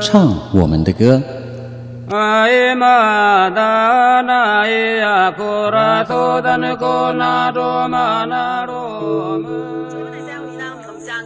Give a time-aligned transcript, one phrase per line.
[0.00, 1.20] 唱我们的歌。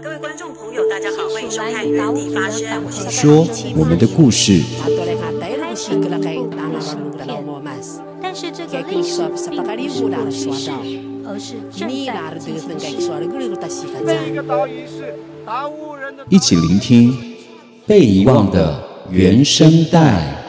[0.03, 2.67] 各位观众朋友，大家好，欢迎收看《原地发声》，
[3.11, 4.63] 说我们的故事。
[8.45, 10.71] 但是这个历史并不是故事，
[11.27, 12.75] 而是正在进行的。
[16.29, 17.17] 一起聆听
[17.87, 18.79] 被遗忘的
[19.11, 20.45] 原声带。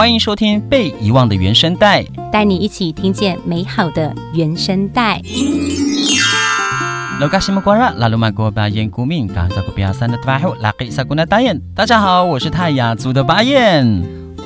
[0.00, 5.20] 欢迎收听《被遗忘的原声带》，带你一起听见美好的原声带。
[11.74, 13.84] 大家好，我是泰雅族的巴彦。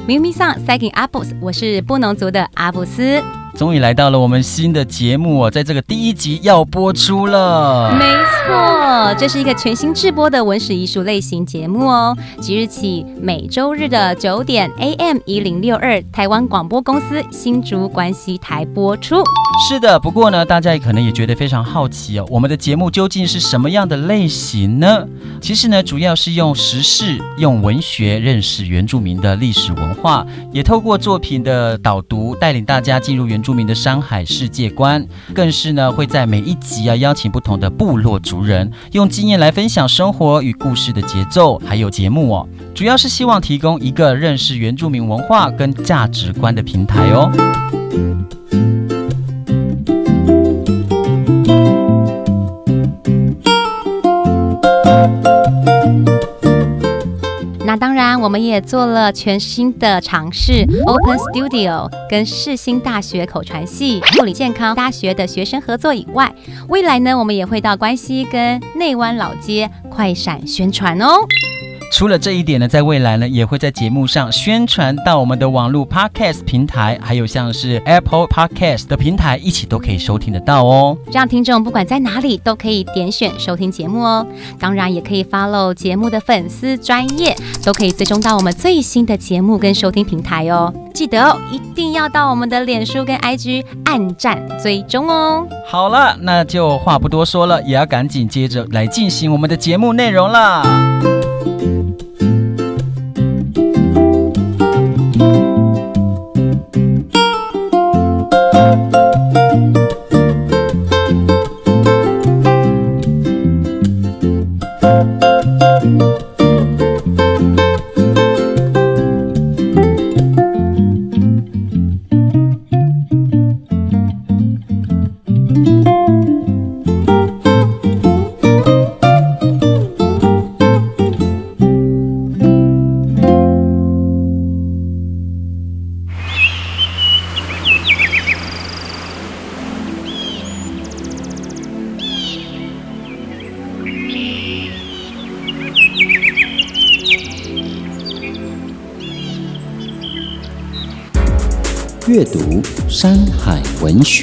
[0.08, 3.22] 咪咪桑塞给阿布斯，我是布农族的阿布斯。
[3.56, 7.94] 终于来到了我们新的节目哦，在这个第一集要播出了。
[7.96, 12.16] 没错，这是一个全新制播的文史艺术类型节目哦。
[12.40, 19.22] 即日起每周日的九点 AM 一零六二，台湾广播公司新竹关西台播出。
[19.68, 25.06] 是的，不过呢，大家也可能也觉得非常好奇哦，我们的节目究竟是什么样的类型呢？
[25.40, 47.30] 其实呢，主要是用时事、用文学认识原住民的历史文化，也透过作品的导读，带领大家进入原著名的山海世界观，更是呢会在每一集啊邀请不同的部落族人，用经验来分享生活与故事的节奏，还有节目哦，主要是希望提供一个认识原住民文化跟价值观的平台哦。
[57.78, 66.34] 当然，我们也做了全新的尝试，Open Studio 跟世新大学口传系、护理健康大学的学生合作以外，
[66.68, 71.20] 未来呢，我们也会到关西跟内湾老街快闪宣传哦。
[71.94, 80.98] 除了这一点呢，在未来呢，也会在节目上宣传到我们的网络 Podcast 平台，还有像是 Apple Podcast 的平台，一起都可以收听得到哦。
[81.12, 84.26] 让听众不管在哪里都可以点选收听节目哦。
[84.58, 90.74] 当然，也可以 follow 节目的粉丝专业，都可以追踪到我们最新的节目跟收听平台哦。
[90.92, 95.46] 记得哦，一定要到我们的脸书跟 IG 按赞追踪哦。
[95.68, 100.64] 好了，那就话不多说了，也要赶紧接着来进行我们的节目内容啦。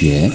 [0.02, 0.28] 学。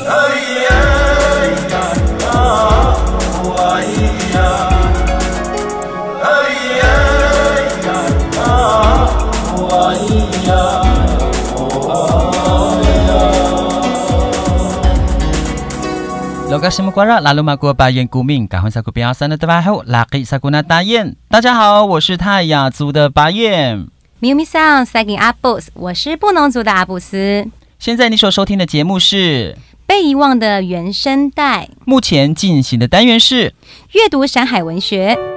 [21.29, 23.87] 大家好，我是泰雅族的巴彦。
[24.19, 27.45] 咪咪桑塞给阿布斯，我是布农族的阿布斯。
[27.79, 33.53] 现在你所收听的节目是《被遗忘的原声带》，目前进行的单元是
[33.93, 35.36] 阅读山海文学。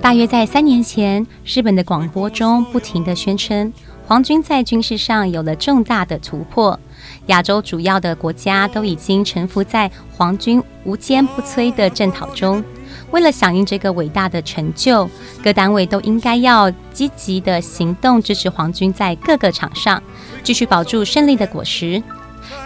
[0.00, 3.72] 大约在三年前，日本的广播中不停地宣称，
[4.06, 6.78] 皇军在军事上有了重大的突破，
[7.26, 12.62] 亚洲主要的国家都已经臣服在皇军无坚不摧的战讨中。
[13.10, 15.08] 为了响应这个伟大的成就，
[15.42, 20.02] 各单位都应该要积极的行动，支持皇军在各个场上
[20.42, 22.02] 继续保住胜利的果实。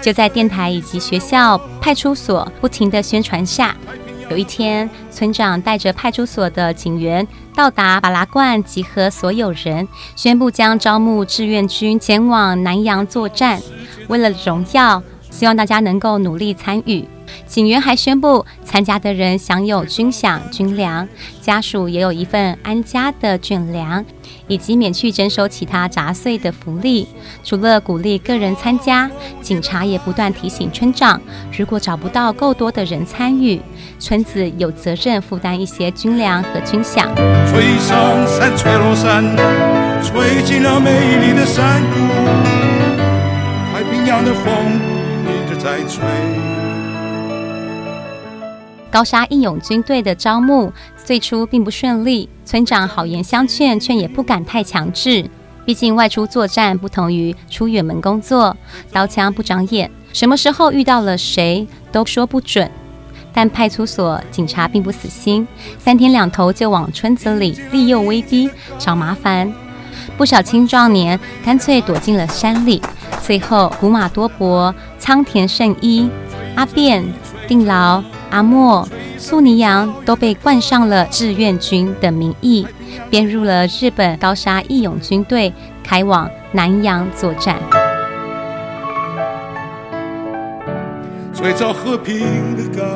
[0.00, 3.76] 就在电台以及学校、派出所不停的宣传下，
[4.28, 9.86] 有一天，村长带着派出所的警员到达巴拉罐，集合所有人，
[10.16, 13.60] 宣布将招募志愿军前往南洋作战。
[14.08, 17.08] 为了荣耀，希望大家能够努力参与。
[17.46, 21.08] 警员还宣布，参加的人享有军饷、军粮，
[21.40, 24.04] 家属也有一份安家的军粮，
[24.46, 27.08] 以及免去征收其他杂碎的福利。
[27.44, 31.20] 除了鼓励个人参加，警察也不断提醒村长，
[31.56, 33.60] 如果找不到够多的人参与，
[33.98, 37.06] 村子有责任负担一些军粮和军饷。
[37.50, 39.24] 吹上山，吹落山，
[40.02, 41.98] 吹进了美丽的山谷，
[43.72, 44.52] 太平洋的风
[45.24, 46.45] 一直在吹。
[48.96, 55.28] 高砂义勇军队的招募最初并不顺利，村长好言相劝，却也不敢太强制。
[55.66, 58.56] 毕竟外出作战不同于出远门工作，
[58.90, 62.70] 刀枪不长眼，什么时候遇到了谁都说不准。
[63.34, 65.46] 但派出所警察并不死心，
[65.78, 68.48] 三天两头就往村子里利诱威逼，
[68.78, 69.52] 找麻烦。
[70.16, 72.80] 不少青壮年干脆躲进了山里。
[73.20, 76.08] 最后，古马多伯、仓田胜一、
[76.54, 77.04] 阿变、
[77.46, 78.02] 定劳。
[78.30, 78.86] 阿莫、
[79.16, 82.66] 苏尼扬都被冠上了志愿军的名义，
[83.08, 85.52] 编入了日本高沙义勇军队，
[85.82, 87.58] 开往南洋作战。
[91.32, 92.18] 最早和平
[92.56, 92.86] 的感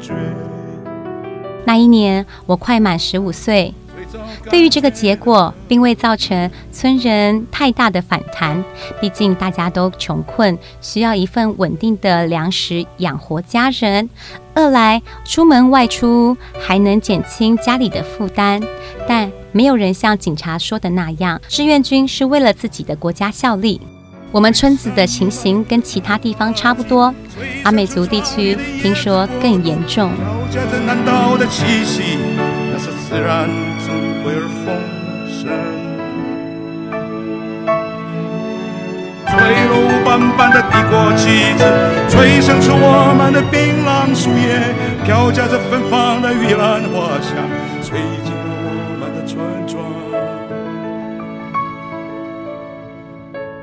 [0.00, 0.12] 觉。
[1.64, 3.74] 那一年，我快满十五岁。
[4.48, 8.62] 对于这个结果，并未造成村人太大的反弹。
[9.00, 14.08] 毕竟大家都穷困，需要一份稳定的粮食养活家人。
[14.54, 18.60] 二来，出门外出还能减轻家里的负担。
[19.06, 23.80] 但没有人像警察说的那样，志愿军是为了自己的国家效力。
[24.32, 27.12] 我们村子的情形跟其他地方差不多，
[27.64, 30.12] 阿美族地区听说更严重。
[34.40, 34.72] 而丰
[35.28, 35.52] 盛，
[39.28, 39.36] 吹
[39.68, 39.72] 落
[40.02, 41.62] 斑斑的帝国旗帜，
[42.08, 44.58] 吹响出我们的槟榔树叶，
[45.04, 47.36] 飘夹着芬芳的玉兰花香，
[47.82, 48.68] 吹进了我
[48.98, 49.84] 们的村庄。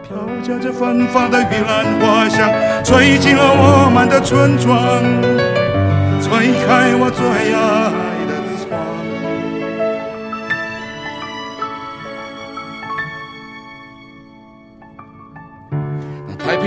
[0.04, 2.52] 飘夹着芬芳的玉兰花香，
[2.84, 4.78] 吹进了我们的村庄，
[6.22, 8.07] 吹开我最爱。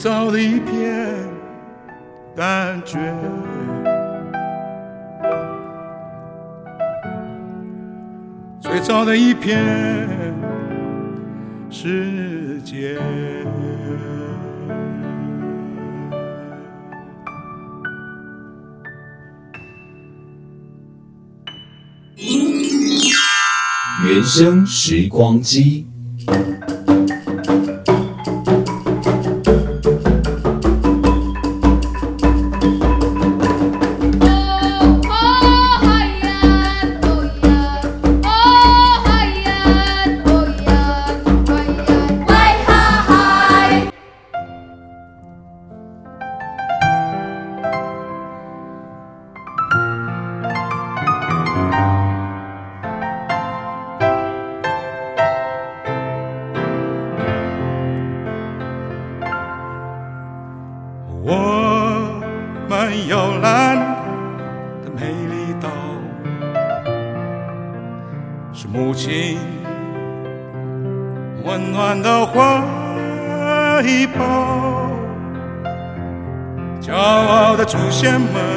[0.00, 1.14] 最早的一片
[2.34, 3.14] 感觉，
[8.62, 9.62] 最早的一片
[11.68, 12.98] 世界。
[24.06, 25.86] 原声时光机。
[78.00, 78.49] chamar.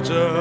[0.00, 0.39] 着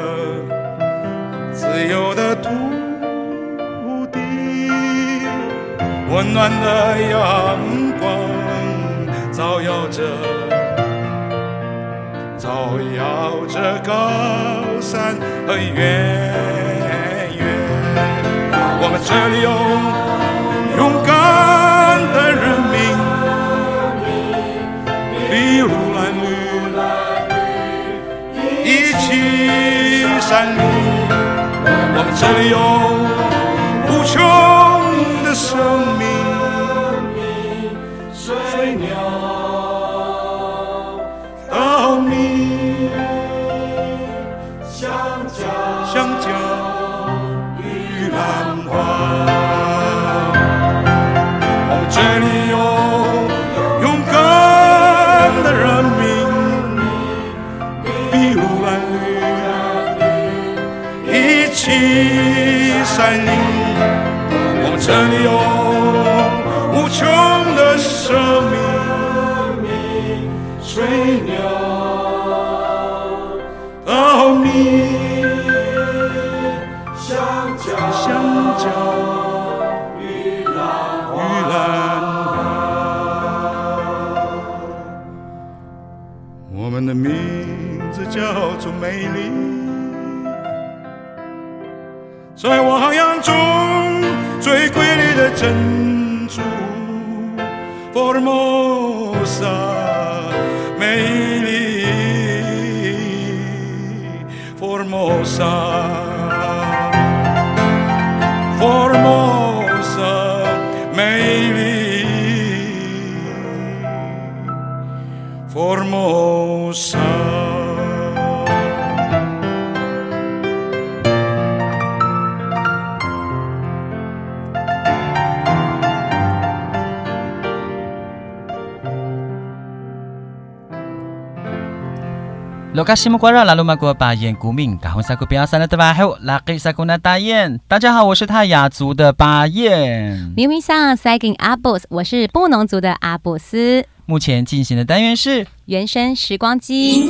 [132.96, 137.60] 西木瓜拉拉鲁马国巴彦古敏，嘎红萨古比亚三的德巴后，拉给萨古纳大彦。
[137.68, 140.34] 大家好，我是泰雅族的巴彦。
[140.36, 143.86] 明明上塞给阿布斯，我是布农族的阿布斯。
[144.08, 147.06] 目前进行的单元是原声时光机。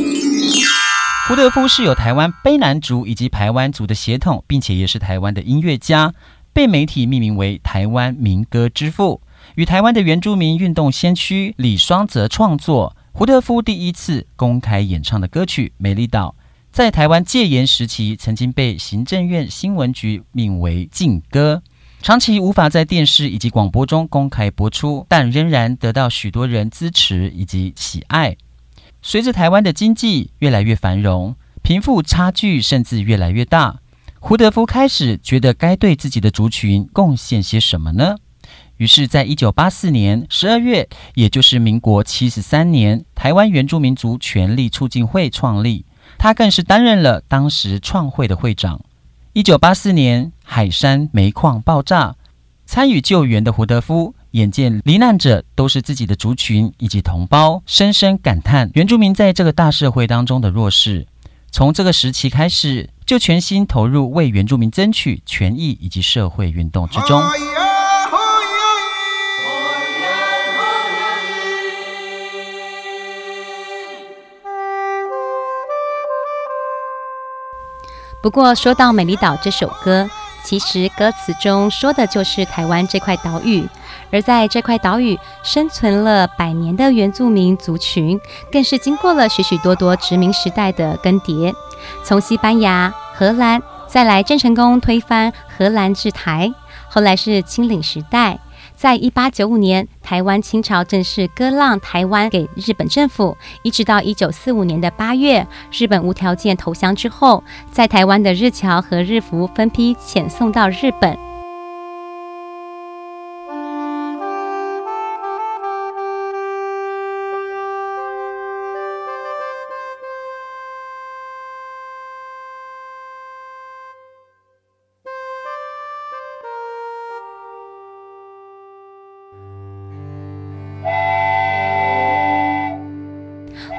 [1.27, 6.13] 胡德夫是有台湾卑南族以及台湾族的血统，并且也是台湾的音乐家，
[6.51, 9.21] 被媒体命名为台湾民歌之父，
[9.55, 12.95] 与台湾的原住民运动先驱李双泽创作。
[13.19, 16.35] 胡德夫第一次公开演唱的歌曲《美丽岛》，
[16.71, 21.61] 在台湾戒严时期曾经被行政院新闻局命为禁歌，
[22.01, 28.38] 长期无法在电视以及广播中公开播出，但仍然得到许多人支持以及喜爱。
[29.01, 33.81] 随着台湾的经济越来越繁荣，贫富差距甚至越来越大，
[34.21, 38.15] 胡德夫开始觉得该对自己的族群贡献些什么呢？
[38.79, 45.83] 于是，在一九八四年十二月，也就是民国七十三年，台湾原住民族权利促进会创立，
[46.17, 48.79] 他更是担任了当时创会的会长。
[49.33, 52.15] 一九八四年，海山煤矿爆炸，
[52.65, 61.05] 参与救援的胡德夫眼见罹难者都是自己的族群以及同胞，深深感叹原住民在这个大社会当中的弱势，
[61.51, 67.21] 从这个时期开始，就全心投入为原住民争取权益以及社会运动之中。
[78.21, 80.09] 不过，说到《美丽岛》这首歌，
[80.43, 83.65] 其实歌词中说的就是台湾这块岛屿。
[84.11, 88.19] 而在这块岛屿生存了百年的原住民族群，
[88.51, 91.53] 更是经过了许许多多殖民时代的更迭。
[92.03, 96.51] 从西班牙、荷兰，再来郑成功推翻荷兰治台，
[96.89, 98.38] 后来是清领时代。
[98.79, 105.45] 在一八九五年，台湾清朝正式割让台湾给日本政府，一直到一九四五年的八月，
[105.77, 111.28] 日本无条件投降之后，在台湾的日侨和日服分批遣送到日本。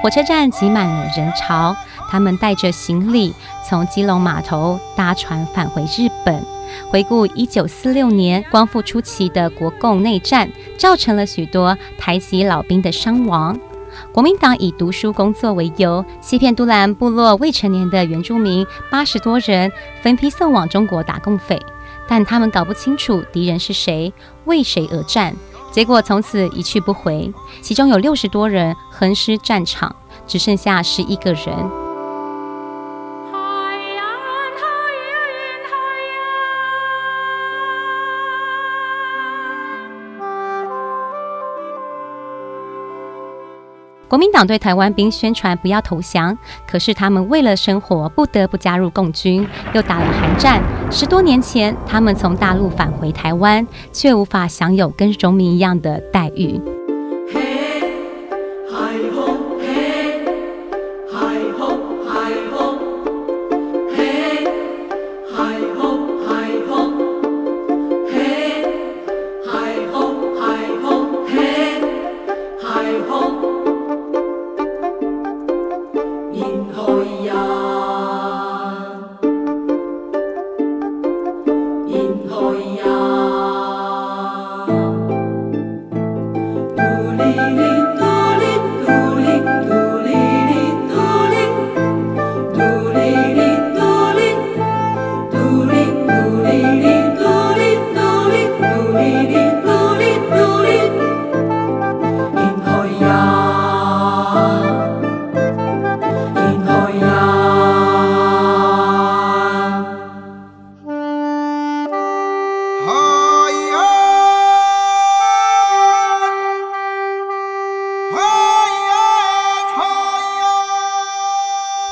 [0.01, 1.75] 火车站挤满了人潮，
[2.09, 6.43] 他们带着行李从基隆码头搭船返回日本。
[6.89, 13.59] 回顾一九四六年光复初期的国共内战，造成了许多台籍老兵的伤亡。
[14.11, 19.71] 国民党以读书工作为由，欺骗都兰部落未成年的原住民八十多人，
[20.01, 21.61] 分批送往中国打共匪。
[22.07, 24.11] 但他们搞不清楚敌人是谁，
[24.45, 25.35] 为谁而战。
[25.71, 29.95] 结果从此一去不回，其中有六十多人横尸战场，
[30.31, 31.45] 只剩下十一个人。
[44.07, 50.61] 国民党对台湾兵宣传不要投降，可是他们为了生活不得不加入共军，又打了韩战。
[50.89, 56.80] 十多年前，他们从大陆返回台湾，却无法享有跟荣民一样的待遇。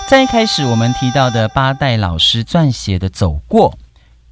[0.09, 3.69] 在一开始我们提到的八代老师撰写的《走过》，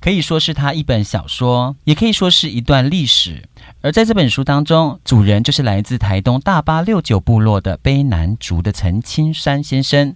[0.01, 3.47] 可以说是他一本小说，也可以说是一段历史。
[3.81, 10.15] 而在这本书当中，主人就是来自台东大八六九部落的卑南族的陈青山先生。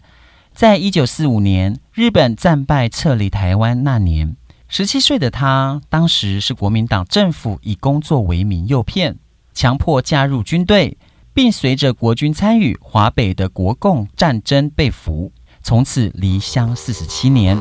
[0.52, 4.36] 在一九四五年日本战败撤离台湾那年，
[4.67, 9.19] 十七岁的他，当时是国民党政府以工作为名诱骗，
[9.54, 10.97] 强迫加入军队，
[11.36, 15.32] 并随着国军参与华北的国共战争被俘。
[15.63, 17.58] 从此离乡四十七年。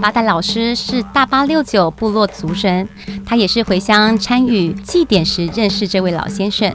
[0.00, 2.88] 八代老师是大八六九部落族人，
[3.24, 6.74] 他也是回乡参与祭典时认识这位老先生。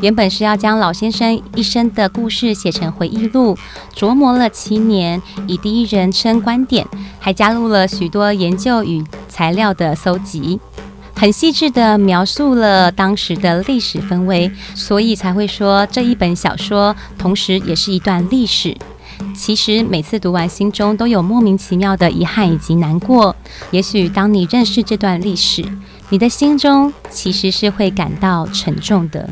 [0.00, 3.58] 原本是要将老先生一生的故事写成回忆录，
[3.94, 6.86] 琢磨了七年，以第一人称观点，
[7.18, 10.60] 还加入了许多研究与材料的搜集。
[11.20, 18.74] 很细致地描述了当时的历史氛围，所以才会说这一本小说同时也是一段历史。
[19.34, 23.36] 其实每次读完，心中都有莫名其妙的遗憾以及难过。
[23.70, 25.62] 也许当你认识这段历史，
[26.08, 29.28] 你的心中其实是会感到沉重的。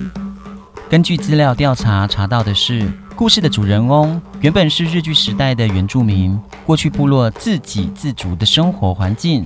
[0.90, 9.42] 根据资料调查查到的是，故事的主人翁原本是日据时代的原住民，过去部落自给自足的生活环境。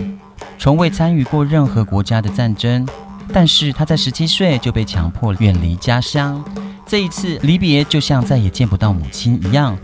[0.62, 2.87] 从未参与过任何国家的战争，
[3.33, 6.40] 但是他在十七岁就被强迫远离家乡。
[6.87, 9.77] 这一次离别就像再也见不到母亲一样。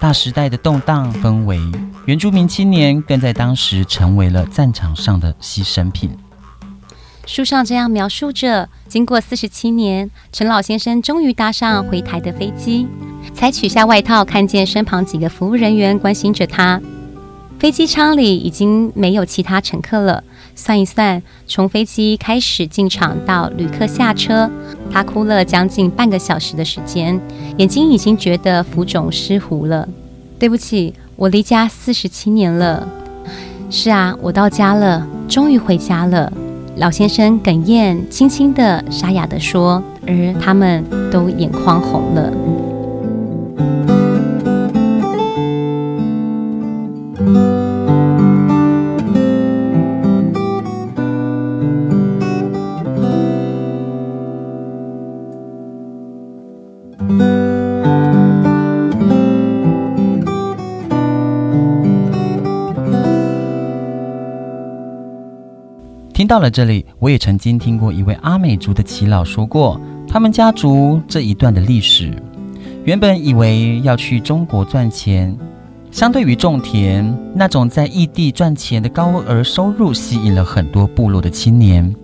[0.00, 1.60] 大时代的动荡氛围，
[2.06, 6.10] 原住民青年更在当时成为了战场上的牺牲品。
[7.24, 12.88] 书上这样描述着：经过四十七年，陈老先生终于搭上回台的飞机，
[13.32, 16.82] 才取下外套，看见身旁几个服务人员关心着他。
[17.58, 20.22] 飞机舱里已经没有其他乘客了。
[20.54, 24.50] 算一算，从飞机开始进场到旅客下车，
[24.90, 27.20] 他哭了将近半个小时的时间，
[27.58, 29.88] 眼睛已经觉得浮肿湿糊了。
[30.38, 32.86] 对不起，我离家四十七年了。
[33.70, 36.32] 是啊，我到家了，终于回家了。
[36.76, 42.32] 老先生哽咽，轻轻的、沙哑的说，而他们都眼眶红了。
[66.26, 72.20] 听到了这里，我也曾经听过一位阿美族的耆老说过，他们家族这一段的历史。
[72.84, 75.38] 原本以为要去中国赚钱，
[75.92, 81.94] 相对于种田那种在异地赚钱的高额收入，吸引了很多部落的青年。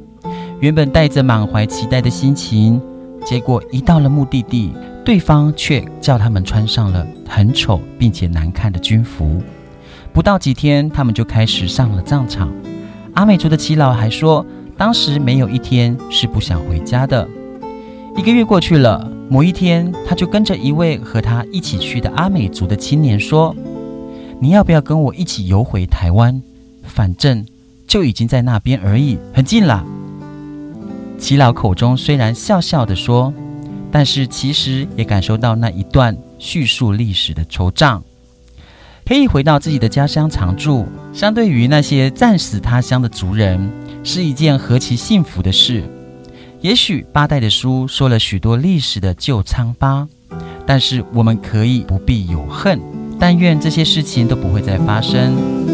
[0.60, 2.80] 原本带着满怀期待的心情，
[3.26, 4.72] 结果一到了目的地，
[5.04, 9.42] 对方却叫他们穿上了很丑并且难看的军服。
[10.12, 12.48] 不到几天，他们就开始上了战场。
[13.14, 14.44] 阿美族的耆老还说，
[14.76, 17.28] 当时没有一天是不想回家的。
[18.16, 23.54] 一个月过去了，某一天，他就跟着一位和他一起去的阿美族的青年说
[24.40, 26.42] ：“你要不要跟我一起游回台湾？
[26.84, 27.46] 反正
[27.86, 29.84] 就已经在那边而已，很近了。”
[31.18, 33.32] 耆老口中虽然笑笑地说，
[33.90, 38.00] 但是其实也感受到那一段叙述历史的惆怅。
[39.04, 43.70] 可以回到自己的家乡常住，相对于那些战死他乡的族人，
[44.04, 45.82] 是一件何其幸福的事。
[46.60, 50.06] 也许八代的书说了许多历史的旧疮疤，
[50.64, 52.80] 但是我们可以不必有恨，
[53.18, 55.71] 但愿这些事情都不会再发生。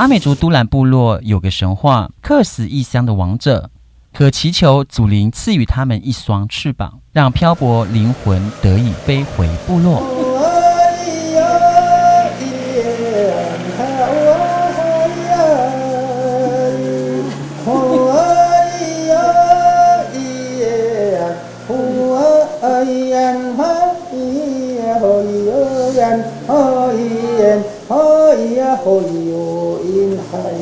[0.00, 3.68] 阿美族都兰部落有个神话：客死异乡的亡者，
[4.14, 10.02] 可祈求祖灵赐予他们一双翅膀，让漂泊灵魂得以飞回部落。
[30.30, 30.60] 部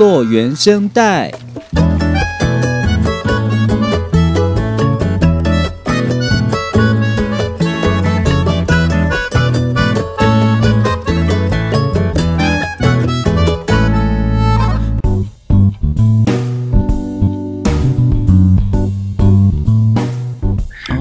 [0.00, 1.30] 落原声带。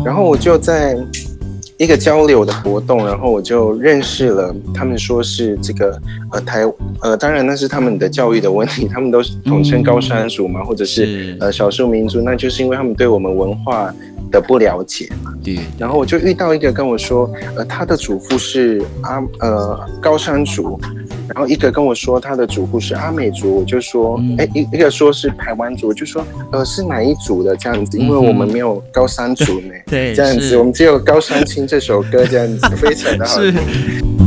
[0.03, 0.97] 然后我就在。
[1.77, 4.53] 一个交流的活动，然后我就认识了。
[4.73, 5.97] 他们说是这个
[6.33, 6.65] 呃台
[7.01, 13.93] 呃，当然那是他们的教育的问题， 他们都统称高山族嘛，或者是呃少数民族，那就是因为他们对我们文化
[14.31, 15.31] 的不了解嘛。
[15.43, 15.59] 对。
[15.77, 20.79] 然后我就遇到一个跟我说，呃，他的祖父是阿呃高山族，
[21.33, 27.97] 然后一个跟我说他的祖父是阿美族，我就说，哎、嗯，一一个说是台湾族，我就说，呃，是哪一族的这样子？
[27.97, 33.53] 因为我们没有高山族呢，嗯、对，这样子，我们只有高山青这首歌这样子，非常的好听。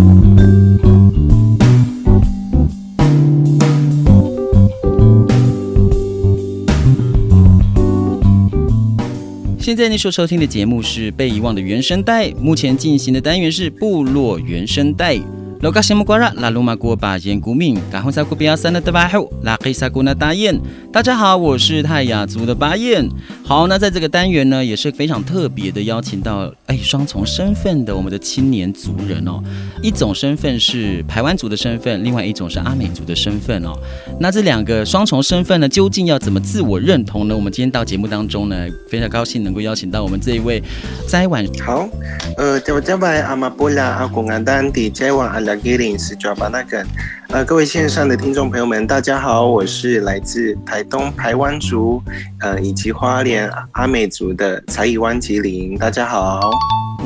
[9.73, 15.19] 现在你所收听的节目是《被遗忘的原声带》，目前进行的单元是部落原声带。
[15.63, 20.61] 老嘎西木瓜拉拉鲁马古巴彦古敏，嘎洪萨古比亚三的德巴后，拉黑萨古纳大雁。
[20.93, 23.09] 大家好，我是泰雅族的巴彦。
[23.45, 29.41] 好，那在这个单元呢，也是非常特别的邀请到哎双重身份的我们的青年族人哦。
[29.81, 33.73] 一种身份是排湾族的身份，另外一种是阿美族的身份哦。
[34.19, 37.37] 那这两个双重身份呢，究竟要怎么自我认同呢？
[37.37, 40.61] 我们今天到节目当中呢，非常高兴能够邀请到我们这一位
[41.07, 41.47] 斋晚。
[41.65, 41.89] 好，
[42.37, 45.52] 呃，叫叫拜阿玛波拉阿公阿丹迪斋晚阿拉。
[45.99, 46.85] 是抓巴那个，
[47.29, 52.03] 呃，各位线上的听众朋友们，大家好，我是来自台东台湾族，
[52.41, 56.41] 呃，以及花莲阿美族的才艺湾吉林，大家好。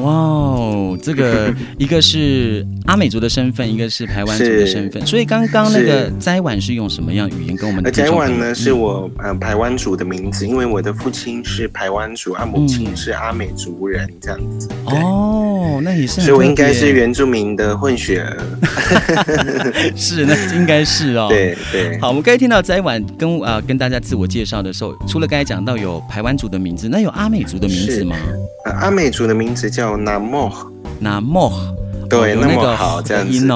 [0.03, 7.91] 哇哦，这个 一个是阿美族的身份，一个是台湾族的身份，所以刚刚那个斋晚是用什么样语言跟我们的？
[7.91, 14.69] 斋晚呢是我呃台湾族的名字，因为我的父亲是台湾族，啊母亲是阿美族人，这样子。
[14.85, 15.46] 哦，
[15.83, 18.37] 那也是，所以我应该是原住民的混血儿。
[19.97, 21.27] 是，那应该是哦。
[21.33, 21.99] 对对。
[22.01, 28.17] 好，我们刚才听到在晚跟啊、呃、跟大家自我介绍的时候，除了刚才讲到有排湾族的名字，那有阿美族的名字吗？
[28.65, 29.97] 呃、阿美族的名字叫。
[29.97, 30.53] 南莫，
[31.01, 31.51] 南莫，
[32.09, 33.47] 对，那么好，这样子。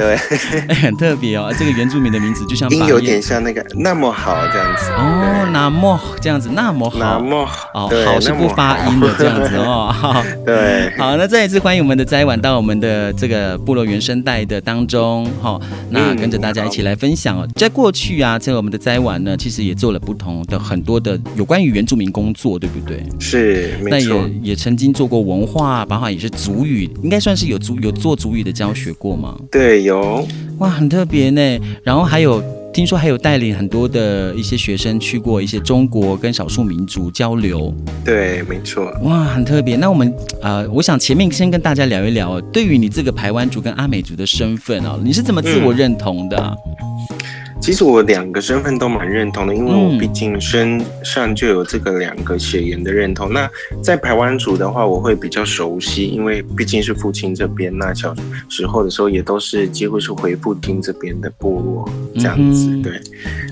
[0.00, 0.16] 对，
[0.80, 1.52] 很特别哦。
[1.58, 9.94] 这个原住民的名字就像音有点像那个那么好这样子哦，那么这样子那么好，那么好，好是不发音的这样子哦。
[10.46, 15.60] 对，好，那再一次欢迎我们的斋晚到我们的这个部落原生带的当中，哈，
[15.90, 17.46] 那跟着大家一起来分享哦。
[17.56, 23.04] 在过去啊，在我们的斋晚呢，其实也做了不同的很多的有关于原住民工作，对不对？
[23.18, 24.14] 是，没错。
[24.14, 29.36] 那也也曾经做过文化，包括也是族语，应该算是有族有做族语的教学过吗？
[29.50, 29.89] 对。
[29.90, 30.26] 有
[30.58, 31.58] 哇，很特别呢。
[31.82, 37.74] 然后还有听说还有带领很多的一些学生去过一些中国跟少数民族交流。
[38.04, 38.84] 对，没错。
[39.02, 39.76] 哇，很特别。
[39.76, 40.08] 那我们
[40.40, 46.36] 啊、呃，我想前面先跟大家聊一聊，对于你这个台湾族跟阿美族的身份啊，你是怎么自我认同的？
[46.38, 47.18] 嗯
[47.60, 53.30] 其实我两个身份都蛮认同的，因为我毕竟身上就有这个两个血缘的认同。
[53.30, 53.50] 嗯、那
[53.82, 57.70] 在台湾族的话，我会比较熟悉，因为毕竟是父亲这边。
[57.76, 58.14] 那小
[58.48, 62.66] 时候的时候也都是几乎是回父亲这边的部落这样子。
[62.70, 63.00] 嗯、对，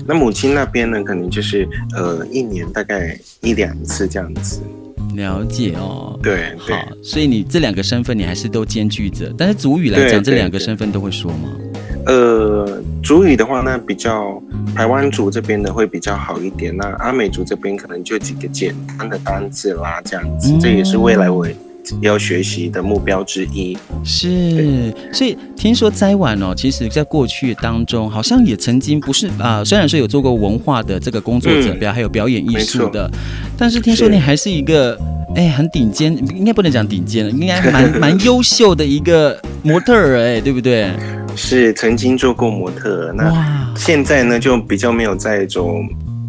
[0.07, 4.61] 那母亲那边呢，可能就是呃一年大概一两次这样子。
[5.15, 6.19] 了解哦。
[6.21, 9.33] 对，对好，所以你这两个身份你还是都兼具着。
[9.37, 11.49] 但是族语来讲，这两个身份都会说吗？
[12.05, 14.41] 呃，主语的话，呢比较
[14.75, 16.75] 台湾族这边的会比较好一点。
[16.75, 21.47] 那阿美族这边可能就几个简单的单字啦，这样子，这也是未来我
[22.01, 23.77] 要学习的目标之一。
[24.03, 33.09] 是，所以听说斋晚哦，其实在过去当中，好像也曾经不是啊、呃，虽然说有做过文化的这个工作者，表、嗯、还有表演艺术的，
[33.57, 34.97] 但是听说你还是一个
[35.35, 40.91] 哎很顶尖，应该不能讲顶尖了，应该蛮 蛮优秀的一个模特儿哎，对不对？
[41.35, 45.75] 是曾经做过模特，那现在呢就比较没有在走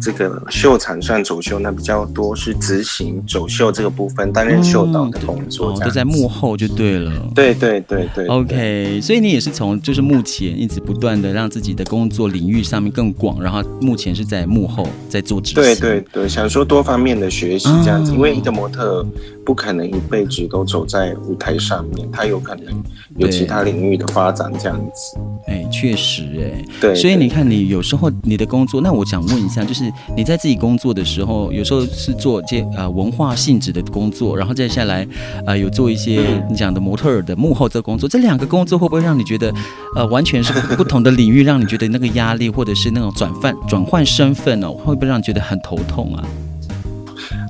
[0.01, 7.11] 这个秀场算走秀，那比较多是执行走秀这个部分，担任秀导的工作，都在幕后就对了。
[7.35, 8.25] 对对对对。
[8.27, 15.63] OK，所以你也是从就是目前一直不断的让自己的工作领域上面更广，然后目前是在幕后在做执行。
[15.63, 19.05] 对对对，想说多方面的学习这样子，因为一个模特。
[19.45, 22.83] 不可能一辈子都走在舞台上面，他有可能
[23.17, 25.17] 有其他领域的发展这样子。
[25.47, 26.95] 哎，确实哎，对。
[26.95, 35.07] 所以你看，你有时候你的工作，那我想问一下，就是你在自己工作的时候，有时候是做这呃文化性质的工作，然后接下来
[35.45, 39.51] 呃有做一些你讲的模特儿的幕后这工作，这两个工作会不会让你觉得
[39.95, 46.23] 呃完全是不同的领域，让你觉得那个压力，或者是那种转换转换身份哦，会不会让你觉得很头痛啊？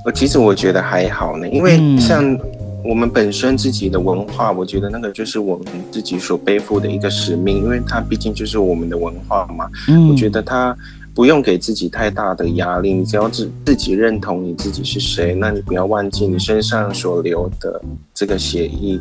[0.04, 2.36] 呃，其实我觉得还好呢，因为像
[2.84, 9.70] 我们本身自己的文化，我觉得那个就是我们自己所背负的一个使命，因为它毕竟就是我们的文化嘛。
[9.88, 10.76] 嗯，我觉得它
[11.14, 17.80] 不用给自己太大的压力，你只要自自己认同你自己是谁，那你不要忘记你身上所流的
[18.12, 18.98] 这个血液，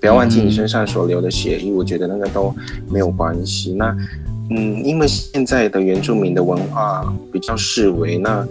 [0.00, 2.54] 不要忘记你身上所流的血液，我觉得那个都
[2.88, 3.72] 没有关系。
[3.72, 3.92] 那
[4.50, 8.46] 嗯，因为现在的原住民的文化比较示威，那。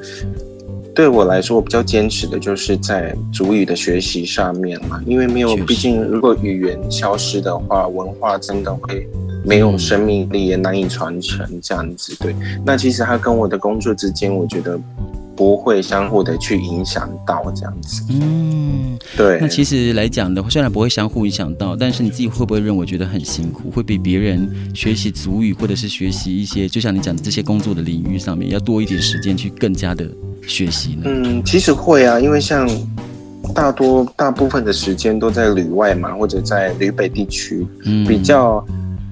[0.99, 9.07] 对我来说，我比较坚持的就是在主语的学习上面嘛，因为没有，毕竟如果语言消失的话，文化真的会
[9.45, 12.13] 没有生命力，也难以传承这样子。
[12.19, 12.35] 对，
[12.65, 14.77] 那其实它跟我的工作之间，我觉得。
[15.37, 19.37] 不会相互的去影响到这样子，嗯，对。
[19.39, 23.71] 那其实来讲的话，虽然不会相互影响到，但是你自己会不会认为觉得很辛苦？
[23.71, 30.05] 会比别人学习族语或者是学习一些，就像你讲的这些工作的领域上面，要多一点时间去更加的
[30.49, 31.03] 学习呢？
[31.05, 32.67] 嗯，其实会啊，因为像
[33.55, 38.65] 大多大部分的时间都在旅外嘛，或者在旅北地区，嗯，比较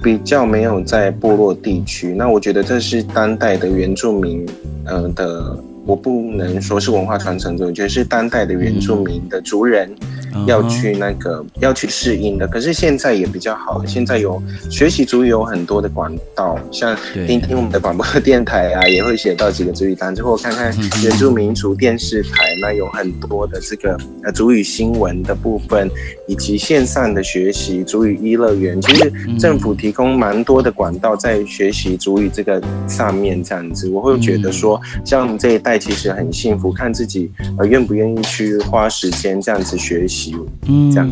[0.04, 2.14] 比较没有在部落地区。
[2.14, 4.46] 那我觉得这是当代的原住民，
[4.86, 5.64] 嗯、呃、的。
[5.88, 9.90] 我不能说是文化传承者，我觉得是当代的原住民的族人
[10.46, 11.46] 要去那个、uh.
[11.62, 12.48] 要去适应的。
[12.48, 20.14] 可是现在也比较好，现在有学习主语有很多的管道，像听听我们的广播电台啊，也会写到几个主语单。
[20.14, 20.72] 之后看看
[21.04, 25.90] 原住民族电视台，那有很多的这个呃主语新闻的部分，
[26.28, 28.80] 以及线上的学习主语一乐园。
[28.82, 35.78] 其实政府提供蛮多的管道在学习主语这个上面，这样子我会觉得说，像我们这一代。
[35.88, 40.17] 其实很幸福，看自己呃愿不愿意去花时间这样子学习，
[40.68, 41.10] 嗯，这样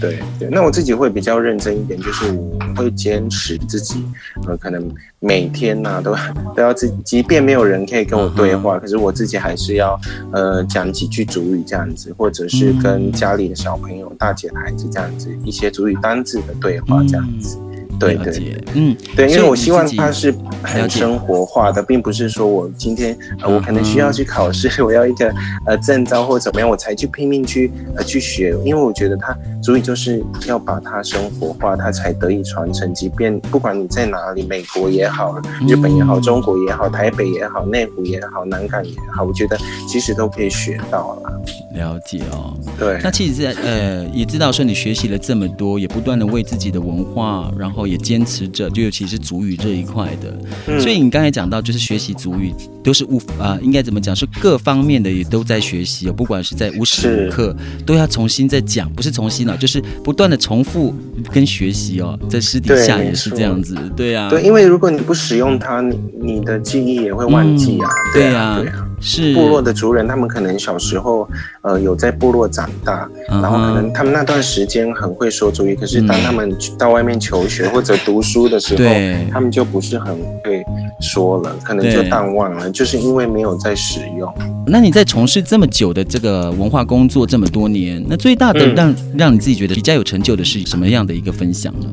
[0.00, 0.48] 对对。
[0.50, 4.04] 那我自己会比较认真一点，就是我会坚持自己，
[4.46, 6.14] 呃，可能每天呐、啊、都
[6.56, 9.98] 都要自己，即便没有人可以跟我对话，可是我自己还是要
[10.32, 17.58] 呃讲几句主语这样子，或者是跟家里的小朋友、大姐孩子这样子一些主语单字的对话这样子。
[18.06, 25.32] 对对，嗯，对，因为我希望它是很生活化的，并不是说我今天呃，我可能需要去考试， 我要一个
[25.66, 32.92] 呃证照或怎么样，我才去拼命去呃去学，因为我觉得它所以就是要把它生活化，它才得以传承。
[32.92, 39.56] 即便不管你在哪里，美国也好，日本也好，中国也好，台北也好，内湖也好，南港也好，我觉得
[39.88, 41.40] 其实都可以学到了。
[41.74, 47.86] 了解哦，对，那其实在呃也知道说你学习了这么多，也不断的为自己的文化，然后。
[47.92, 52.52] 也坚持着，就尤其是主语这一块的，嗯、所以你刚才讲到，就是学习主语
[52.82, 54.16] 都是无啊，应该怎么讲？
[54.16, 57.54] 是各方面的也都在学习哦，不管是在无时无刻
[57.86, 60.94] 都要重新再讲，不是重新了，就是不断的重复
[61.30, 68.88] 跟学习哦，在私底下也是这样子，对啊，对，因为如果你不使用它，你你的记忆也会忘记啊，嗯、对啊，对啊。
[69.02, 69.34] 是。
[69.34, 71.28] 部落的族人，他们可能小时候，
[71.62, 80.62] 呃，有在部落长大，嗯、然后可能他们那段时间很会说族语，可是当他们到外面求学或者读书的时候，嗯、他们就不是很会
[81.00, 84.32] 说了，可能就淡忘了，就是因为没有在使用。
[84.66, 91.86] 那你在从事这么久的这个文化工作这么多年，那最大的让、嗯、让你自己觉得比较有成就的是什么样的一个分享呢？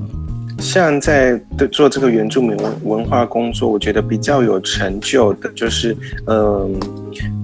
[0.60, 1.40] 像在
[1.72, 5.96] 做这个原住民文文化工作，我觉得比较有成就的，就是
[6.28, 6.70] 嗯、呃，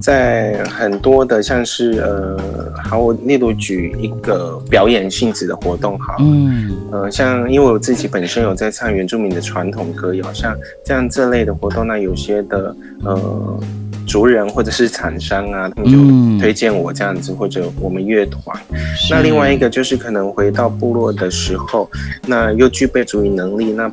[0.00, 2.38] 在很多的像是呃，
[2.84, 13.60] 好，我例如举一个表演性质的活动，好，嗯，呃，像因为我自己本身有在唱原住民的传统歌谣，像这样这类的活动，那有些的呃。
[14.06, 18.56] 族人或者是厂商啊，他们就推荐我这样子，嗯、或者我们乐团。
[19.10, 21.90] 那另外一个就是可能回到部落的时候，
[22.26, 23.90] 那又具备族语能力，那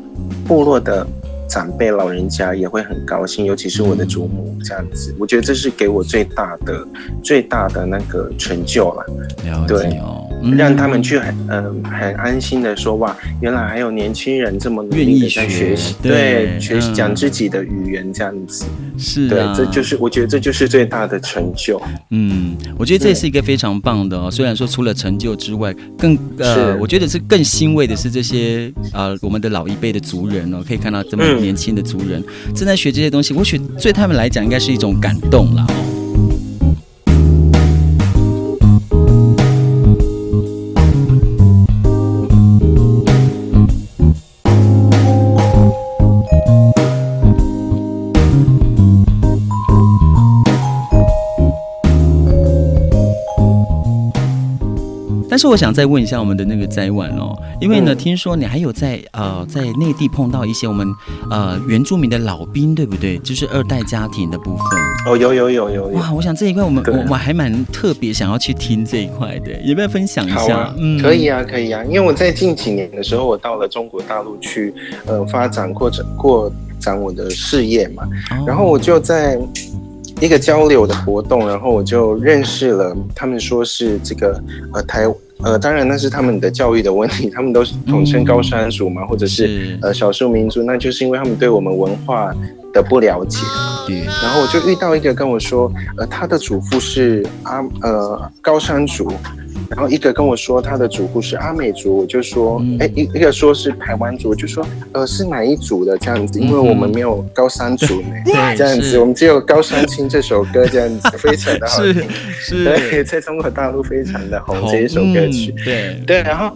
[0.47, 1.05] 部落的
[1.53, 5.11] 长辈老人家也会很高兴，尤其是我的祖母这样子。
[5.11, 6.83] 嗯、我觉得这是给我最大的、
[7.21, 9.05] 最大的那个成就了。
[9.45, 10.21] 了解哦。
[10.57, 18.65] 让他们去很嗯、呃、很安心的说，哇，原来还有年轻人这么努力的在学习，对，学习讲自己的语言这样子，
[18.97, 21.81] 是、啊，对，这就是我觉得这就是最大的成就。
[22.09, 24.29] 嗯，我觉得这是一个非常棒的哦。
[24.29, 32.23] 虽然说除了成就之外，更呃，我觉得是更欣慰的是这些呃我们的老一辈的族人哦，可以看到这么年轻的族人、
[32.55, 35.67] 正在学这些东西，或许对他们来讲应该是一种感动了。
[55.33, 60.87] 但是我想再问一下我们的那个宰婉哦，因为呢，听说你还有在呃在内地碰到一些我们
[61.31, 63.17] 呃原住民的老兵，对不对？
[63.17, 64.63] 就是二代家庭的部分。
[65.07, 65.97] 哦，有有有有有。
[65.97, 70.55] 哇，我想这一块我们我我还蛮特别想要去听这一块的，有没有分享一下？
[70.55, 71.83] 啊、嗯，可以啊，可以啊。
[71.85, 74.71] 因为我在近几年的时候，我到了中国大陆去
[75.07, 79.39] 呃发展扩展扩展我的事业嘛，哦、然后我就在。
[80.21, 82.95] 一个交流的活动，然后我就认识了。
[83.13, 85.05] 他们说是这个呃台
[85.43, 92.33] 呃，当然那是他们的教育的问题， 他们都是统称高山族嘛，嗯、或者是呃少数民族，那就是因为他们对我们文化
[92.73, 93.39] 的不了解。
[93.85, 94.01] 对。
[94.01, 99.11] 然后我就遇到一个跟我说，呃，他的祖父是阿呃高山族。
[99.69, 105.97] 然后一个跟我说他的祖父是阿美族，我就说，哎、嗯，一一个说是台湾族，我就说，呃，是哪一组的？
[105.97, 106.39] 这样子？
[106.39, 112.03] 因为我们没有高山族呢，嗯、这样子，我们只有高山青这首歌这样子，非常的好听，
[112.39, 116.03] 是， 在中国大陆非常的红这一首歌曲，嗯、对。
[116.05, 116.55] 对，然后，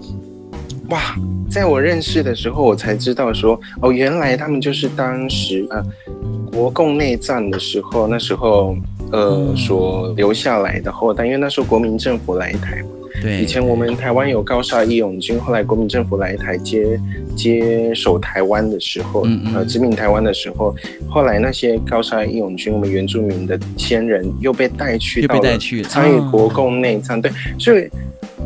[0.90, 1.16] 哇，
[1.50, 6.14] 在我认识的时候，我才知道说，哦，原来他们就是当时啊、呃，
[6.52, 8.76] 国共内战的时候，那时候
[9.12, 12.90] 呃所留下来的后代，因为那时候国民政府来台嘛。
[13.22, 17.00] 对，以前我们台湾有高沙义勇军，后来国民政府来台接
[17.36, 20.76] 接手台湾的时候，嗯嗯呃，殖民台湾的时候，
[21.10, 27.20] 后来那些高沙义勇军，我们原住民的先人又被带去到了参与国共内战。
[27.22, 27.90] 对，所以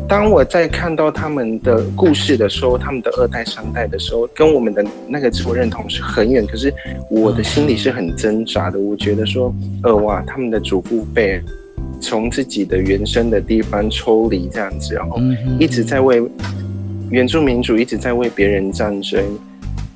[0.08, 6.72] 当我在看到他们的故事的时候，他们的二代三代的时候，跟我们的那个自我认同是很远，可是
[7.10, 8.78] 我的心里是很挣扎的。
[8.78, 11.42] 我觉得说，呃，哇，他们的祖父辈。
[12.02, 15.18] 从自己的原生的地方抽离这样子，然后
[15.58, 16.20] 一直在为
[17.10, 19.22] 原住民主，一直在为别人战争。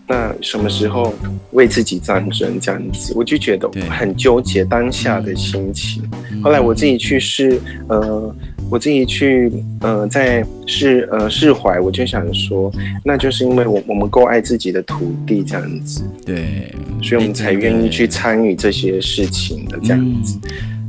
[0.08, 1.12] 那什么时候
[1.50, 3.12] 为自己战争这样子？
[3.16, 6.00] 我就觉得很纠结当下的心情。
[6.44, 8.32] 后来我自己去试，呃，
[8.70, 11.80] 我自己去，呃，在释，呃，释怀。
[11.80, 12.72] 我就想说，
[13.04, 20.38] 那就是因为我我们够爱自己的土地这样子，对，所以我们才愿意去参与这些事情的这样子。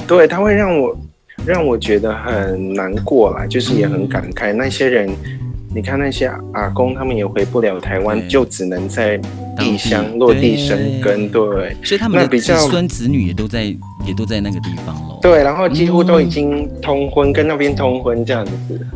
[0.05, 0.95] 对，他会让我。
[1.47, 4.53] 让我觉得很难过啦，就是也很感慨。
[4.53, 5.09] 那些人，
[5.75, 9.19] 你看那些阿公，他们也回不了台湾，就只能在
[9.59, 11.29] 异乡落地生根。
[11.29, 13.63] 对，所以他们的子孙子女也都在，
[14.05, 15.19] 也都在那个地方喽。
[15.21, 18.51] 对，然后几乎都已经通婚，跟那边通婚这样子。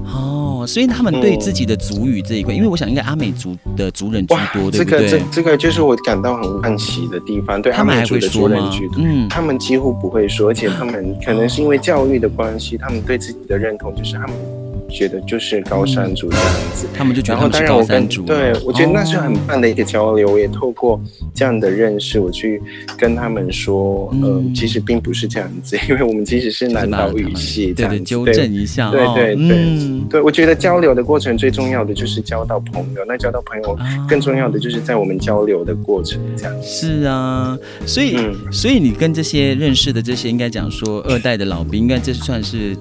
[0.05, 5.09] 哦，所以他们对自己的族语这一块，因为我想应该阿美族的族人居多，对不对？
[5.09, 7.61] 这个这这个就是我感到很惋惜的地方。
[7.61, 14.60] 对，阿美族的族人居多，嗯，他们几乎不会说，而且他们可能是因为教育的关系，他们对自己的认同就是他们。
[14.91, 18.23] 觉得就是高山族这样子，他们就觉得他们是高山族。
[18.23, 20.29] 对，我觉得那是很棒的一个交流。
[20.31, 21.01] 我也透过
[21.33, 22.61] 这样的认识，我去
[22.97, 28.91] 跟他们说，呃，其实并不是这样子， 因为我们其实是南岛语系，这样纠正一下。
[28.91, 33.77] 对对对，对，我觉得交流的过程最重要的就是交到朋友，那交到朋友
[34.07, 36.53] 更重要的就是在我们交流的过程这样。
[36.61, 38.17] 是啊，所以
[38.51, 42.75] 所以你跟这些认识的这些，应该讲说二代的老兵，应该这算是。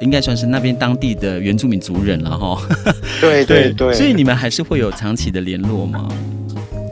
[0.00, 2.60] 应该算是那边当地的原住民族人了哈。
[3.20, 6.08] 对对对，所以你们还是会有长期的联络吗？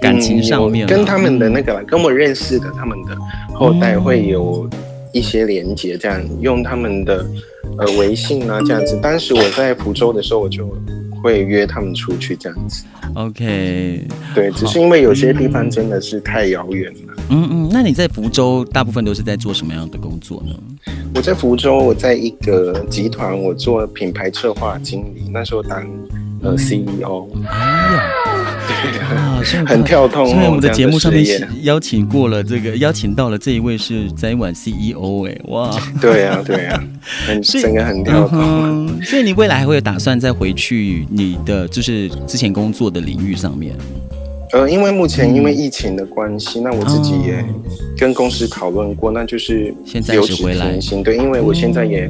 [0.01, 3.17] 感情上面、嗯、跟他们的那个，跟我认识的他们的
[3.55, 4.69] 后代会有
[5.13, 7.25] 一些连接，这样用他们的
[7.79, 8.99] 呃微信啊这样子。
[9.03, 10.69] 当时我在福州的时候，我就
[11.23, 12.85] 会约他们出去这样子。
[13.15, 17.04] OK，对，只是因为有些地方真的是太遥远了。
[17.31, 20.55] 嗯嗯，那你在福州大部分都是在做什么样的工作呢？
[21.15, 25.85] 我在福州，我在一个集团，我做品牌策划经理，那时候当
[26.43, 27.27] 呃 CEO。
[27.47, 28.03] 哎呀，
[28.67, 30.27] 对 啊，很跳动。
[30.27, 35.71] 所以我们的节目上面邀请过了这个，邀请到了这一位是在晚 CEO 哎，哇，
[36.01, 36.85] 对呀对呀，
[37.27, 39.03] 很整个很跳动。
[39.03, 43.75] 所以你未来还会有打算再回去你的就是之前工作的领域上面？
[44.55, 47.45] 呃，因为目前因为疫情的关系，嗯、那我自己也
[47.99, 49.75] 跟公司讨论过，那就是
[50.13, 51.03] 留职停薪。
[51.03, 52.09] 对，因为我现在也，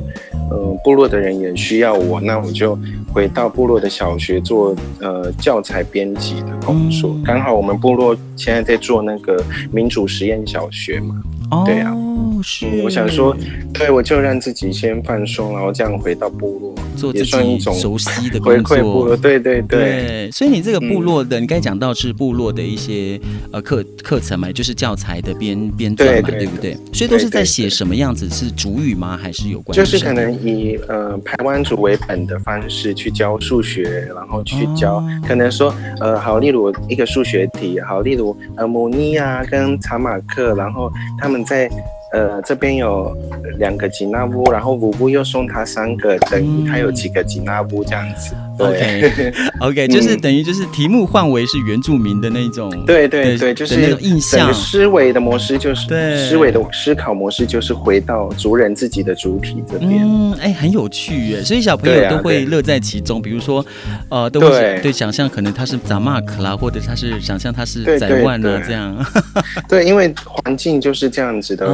[0.51, 2.79] 呃，部落的人也需要我，那我就
[3.11, 7.13] 回到部落的小学做呃教材编辑的工作。
[7.15, 9.43] 嗯、刚好我们部落现在在做那个
[9.73, 11.97] 民主实验小学嘛，哦、对呀、啊。
[12.43, 13.37] 是、嗯，我想说，
[13.73, 19.17] 对，我就让自己先放松，然后这样回到部落，做自己熟悉的工作。
[19.17, 20.31] 对对对，对。
[20.31, 23.21] 所以你这个部落的，嗯、你刚才讲到是部落的一些
[23.53, 26.77] 呃课课程嘛，就是教材的编编撰嘛，对不对？
[26.93, 28.29] 所以都是在写什么样子？
[28.31, 29.17] 是主语吗？
[29.17, 29.77] 还是有关？
[29.77, 41.71] 就是可能以呃台湾族为本的方式去教数学，然后去教，哦、可能说呃好，例如一个数学题，好，例如呃母尼啊跟查马克，然后他们在。
[42.15, 43.13] 呃，这边有
[43.59, 48.37] 两个吉纳布，然后五布又送他三个，等于他有几个吉纳布这样子。
[48.57, 52.71] 对，OK， 就是等于就是题目换为是原住民的那种。
[52.85, 54.53] 对对对，就是那种印象。
[54.55, 60.03] 思维的模式就是，对，思维的思考模式就是回到族人自己的主体这边。
[60.05, 63.21] 嗯，哎，很有趣耶，所以小朋友都会乐在其中。
[63.21, 63.65] 比如说，
[64.09, 69.07] 呃，都会对想象可能他是扎马克啦，或者他是想象他是宰万啊这样。
[69.69, 71.65] 对，因为环境就是这样子的。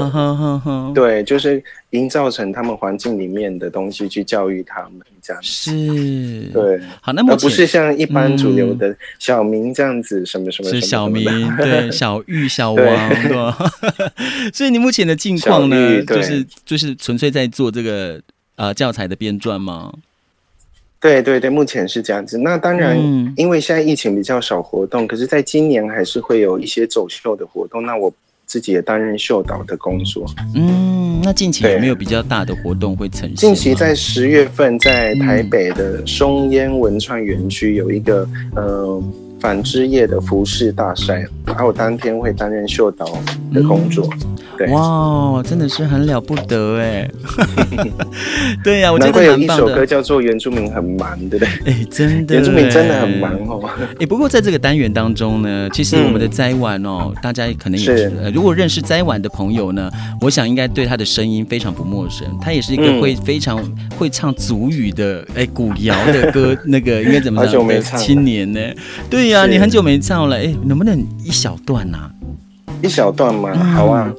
[0.95, 5.71] 对，就是营造成他们环境里面的东西去教育他们，这样是，
[6.53, 11.25] 对对，好，那么不是像一般主流的小明这样子，什么什么，什么，是小明，
[11.57, 13.53] 对，小玉、 小王，对。
[14.53, 18.21] 所以你目前的境况呢，就是就是纯粹在做这个
[18.57, 19.93] 呃教材的编撰吗？
[21.01, 22.39] 对对对，目前是这样子。
[22.39, 22.99] 那当然，
[23.37, 27.83] 因为现在疫情比较少活动，可是在今年还是会有一些走秀的活动。
[27.85, 28.13] 那我。
[28.51, 30.27] 自己也担任秀导的工作。
[30.57, 33.37] 嗯，那近期有没有比较大的活动会呈现？
[33.37, 39.01] 近期在十月份，在台北的松烟文创园区有一个呃
[39.41, 43.07] 纺织业的服饰大赛，然后我当天会担任秀导
[43.53, 44.09] 的工作。
[44.21, 44.37] 嗯
[44.69, 47.11] 哇，真的是很了不得哎！
[48.63, 51.49] 对呀、啊，我觉得有一首歌叫做《原住民很忙》，对不对？
[51.65, 53.67] 哎，真的，原住民真的很忙哦。
[53.99, 62.29] 哎，不过在这个单元当中呢，其实我们的摘婉哦，嗯、大家可能也是，如果认识摘婉的朋友呢，我想应该对他的声音非常不陌生。
[62.39, 63.59] 他也是一个会非常
[63.97, 67.67] 会唱族语的哎古谣的歌， 那个应该怎么讲？
[67.97, 68.61] 青年呢？
[69.09, 72.11] 对呀、啊，你很久没唱了，哎，能不能一小段啊？
[72.83, 73.55] 一小段嘛？
[73.75, 74.13] 好啊。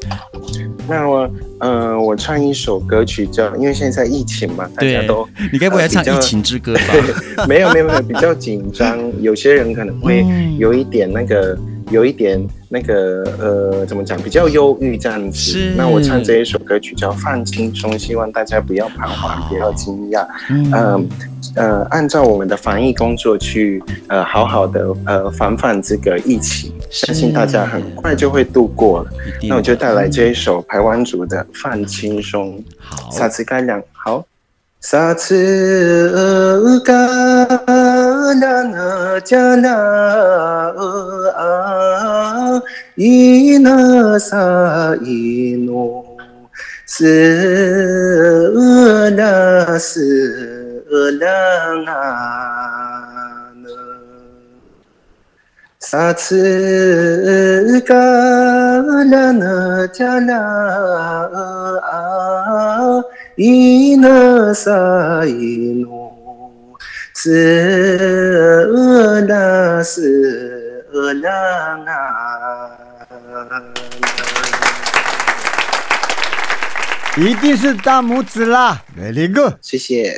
[0.87, 6.73] 那我，嗯、呃，我唱一首歌曲叫，因为现在疫情嘛，大家都，你该不会唱《疫情之歌》
[7.37, 7.45] 吧？
[7.47, 10.25] 没有没有没有，比较紧张，有些人可能会
[10.57, 11.57] 有一点那个，
[11.91, 15.73] 有一点那个，呃，怎么讲，比较忧郁这样子。
[15.75, 20.25] 那我唱这一首歌曲叫《放轻松》，希望大家不要彷徨，不要惊讶。
[20.49, 20.71] 嗯。
[20.71, 20.99] 呃
[21.55, 29.11] 呃，按照我们的防疫工作去，呃，好好的呃防范这个疫情，相信大家很快就会度过了。
[29.49, 32.57] 那我就带来这一首台湾族的《放轻松》。
[32.79, 34.23] 好，下次该亮，好，
[34.79, 36.93] 萨兹嘎
[38.33, 39.69] 亮那加那
[41.35, 42.61] 啊，
[42.95, 46.05] 伊那萨伊诺
[46.85, 47.03] 斯
[49.15, 50.59] 那斯。
[50.93, 51.25] 呃啦
[51.87, 51.93] 啊
[53.63, 53.69] 呢，
[55.79, 60.35] 萨次嘎啦那加啦
[61.81, 63.01] 啊，
[63.37, 65.81] 伊那萨伊
[67.21, 71.31] 努，斯那斯啦
[71.85, 71.91] 啊。
[77.17, 80.15] 一定是大拇指啦，Very good，谢谢。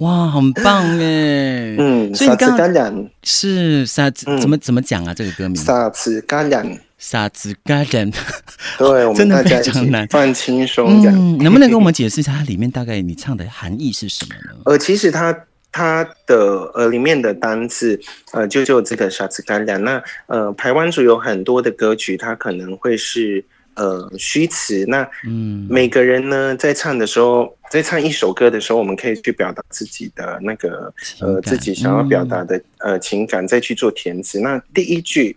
[0.00, 1.76] 哇，很棒哎。
[1.78, 4.24] 嗯，所以刚刚是啥子？
[4.40, 5.12] 怎么怎么讲啊？
[5.12, 5.62] 这个歌名？
[5.62, 6.66] 啥子感染？
[6.96, 8.10] 啥子感染？
[8.78, 10.08] 对， 真的非常难。
[10.08, 11.14] 放轻松，这样。
[11.14, 14.56] 嗯，能不能跟我们解释一下它里面大概你唱的含义是什么呢？
[14.64, 15.36] 呃，其实它
[15.72, 18.00] 它的呃里面的单字
[18.32, 19.82] 呃就就这个沙子干粮。
[19.82, 23.44] 那呃台湾族有很多的歌曲，它可能会是。
[23.74, 24.84] 呃，虚词。
[24.88, 34.40] 那嗯，每个人呢，在唱的时候，在唱一首歌的时候，我们可以去表达自己的那个呃，自己想要表达的呃情感，再去做填词。
[34.40, 35.34] 那第一句，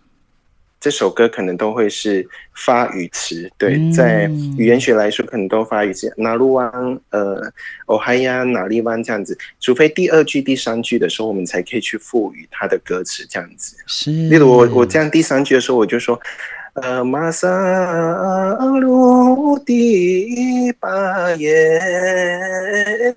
[0.84, 6.14] 这首歌可能都会是发语词，对，在语言学来说，可能都发语词。
[6.18, 6.70] 哪路湾，
[7.10, 7.42] 呃，
[7.86, 9.38] 哦嗨呀，哪里湾这样子。
[9.62, 13.78] 除非第二句、第三句的时候，我们才可以去赋予它的歌词这样子。
[13.88, 16.20] 是，例如我我这样第三句的时候，我就说。
[16.74, 17.48] 呃，马萨
[18.82, 23.16] 鲁迪巴耶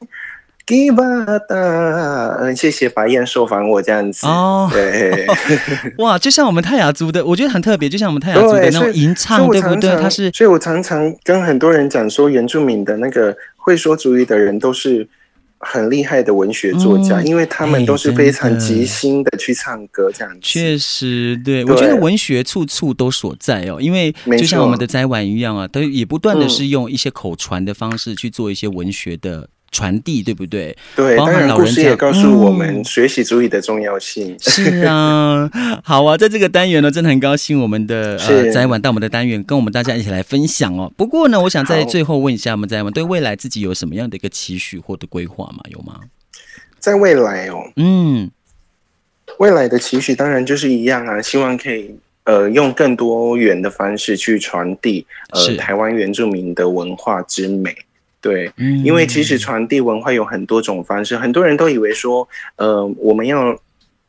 [0.67, 1.05] 吉巴
[1.39, 5.25] 达，嗯，谢谢白燕受访我这样子哦，对，
[5.99, 9.91] 哇，就像我们泰雅族的，我觉得很特别，就像我们泰雅族的那种吟唱，对不对？
[9.97, 15.09] 他是，所以我常常跟很多人讲说，原住民的那个会说族语的人都是。
[15.59, 20.41] 很厉害的文学作家，嗯、因为他们都是非常即兴的去唱歌，这样子。
[20.43, 29.49] 确实，对，对我觉得文学处处都所在哦，因为就像我们的摘婉一样啊，都也不断的是用一些口传的方式去做一些文学的。
[29.73, 30.77] 传递对不对？
[30.95, 34.33] 对，当然故事也告诉我们学习主义的重要性。
[34.33, 35.51] 嗯、是啊，
[35.85, 40.91] 好啊，在这个单元呢，真的很高兴我们的呃摘婉到我们的单元，跟我们大家一起来分享哦。
[40.97, 45.61] 不过呢，我想在最后问一下我们摘婉，对未来自己有什么样的一个期许或者规划吗？
[45.71, 46.01] 有吗？
[46.79, 48.31] 在未来哦，嗯，
[49.39, 51.95] 未来的期许当然就是一样啊，希望可以
[52.25, 57.77] 呃用更多元的方式去传递呃台湾原住民的文化之美。
[58.27, 58.53] 对，
[58.83, 63.57] 因为其实传递文化有很多种方式，很多人都以为说，呃，我们要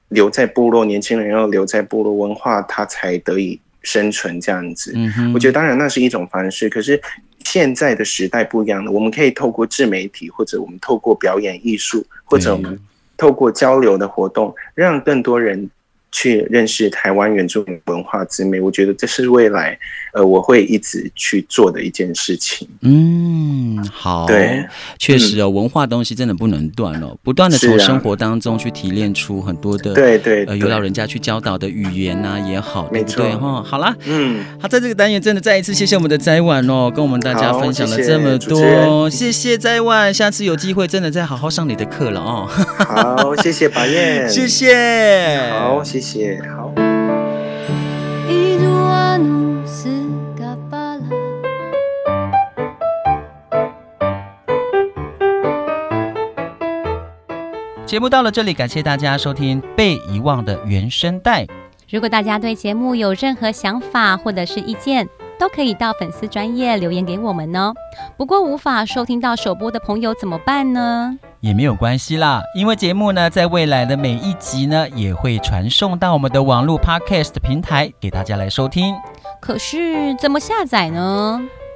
[0.09, 4.91] 留在部落，年轻人要留在部落，文化它才得以生存这样子。
[4.95, 6.99] 嗯，我觉得当然那是一种方式，可是
[7.43, 12.79] 现在的时代不一样了，我们可以透过自媒体，或者我们透过表演艺术，或者我们
[13.15, 15.69] 透过交流的活动，让更多人
[16.11, 19.77] 去认识台湾原住民文化之美，我觉得这是未来，
[20.13, 22.67] 呃，我会一直去做的一件事情。
[22.81, 24.65] 嗯，好，对，
[24.97, 33.63] 确实哦，文化东西真的不能断哦，不断的从生活当中去提炼出很多的，对对，呃，有老人家去教导的语言呐也好，对不对哈？
[33.63, 42.47] 好啦，嗯，好，在这个单元真的再一次谢谢我们的斋晚哦，跟我们大家分享了这么多，谢谢斋晚，下次有机会真的再好好上你的课了哦。
[42.79, 46.66] 好，谢谢白燕，谢谢，好，谢谢，好。
[57.87, 61.45] 节目到了这里，感谢大家收听《被遗忘的原声带》。
[61.89, 65.07] 如果大家对节目有任何想法或者是意见，
[65.39, 67.73] 都可以到粉丝专业留言给我们哦。
[68.17, 71.17] 不过无法收听到首播的朋友怎么办呢？
[71.39, 78.93] 也没有关系啦，因为节目呢，在未来的每一集呢，也会传送到我们的网络 Podcast 平台给大家来收听。
[79.39, 81.41] 可是怎么下载呢？